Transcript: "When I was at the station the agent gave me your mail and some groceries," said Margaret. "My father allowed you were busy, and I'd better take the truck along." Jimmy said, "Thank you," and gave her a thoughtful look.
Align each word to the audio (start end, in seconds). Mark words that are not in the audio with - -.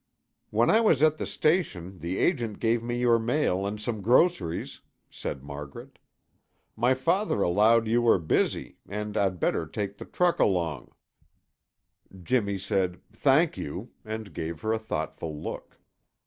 "When 0.49 0.71
I 0.71 0.81
was 0.81 1.03
at 1.03 1.19
the 1.19 1.27
station 1.27 1.99
the 1.99 2.17
agent 2.17 2.57
gave 2.57 2.81
me 2.81 2.97
your 2.97 3.19
mail 3.19 3.67
and 3.67 3.79
some 3.79 4.01
groceries," 4.01 4.79
said 5.11 5.43
Margaret. 5.43 5.99
"My 6.75 6.95
father 6.95 7.43
allowed 7.43 7.85
you 7.85 8.01
were 8.01 8.17
busy, 8.17 8.77
and 8.89 9.15
I'd 9.15 9.39
better 9.39 9.67
take 9.67 9.97
the 9.97 10.05
truck 10.05 10.39
along." 10.39 10.89
Jimmy 12.23 12.57
said, 12.57 12.99
"Thank 13.11 13.57
you," 13.59 13.91
and 14.03 14.33
gave 14.33 14.61
her 14.61 14.73
a 14.73 14.79
thoughtful 14.79 15.39
look. 15.39 15.77